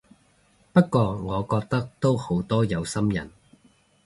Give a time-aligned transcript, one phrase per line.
[0.73, 3.29] 不過我覺得都好多有心人